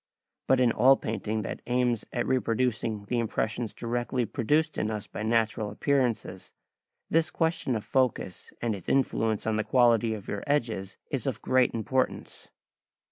But 0.47 0.59
in 0.59 0.71
all 0.71 0.97
painting 0.97 1.43
that 1.43 1.61
aims 1.67 2.05
at 2.11 2.25
reproducing 2.25 3.05
the 3.05 3.19
impressions 3.19 3.71
directly 3.71 4.25
produced 4.25 4.79
in 4.79 4.89
us 4.89 5.05
by 5.05 5.21
natural 5.21 5.69
appearances, 5.69 6.53
this 7.11 7.29
question 7.29 7.75
of 7.75 7.85
focus 7.85 8.51
and 8.63 8.73
its 8.73 8.89
influence 8.89 9.45
on 9.45 9.57
the 9.57 9.63
quality 9.63 10.15
of 10.15 10.27
your 10.27 10.43
edges 10.47 10.97
is 11.11 11.27
of 11.27 11.43
great 11.43 11.75
importance. 11.75 12.49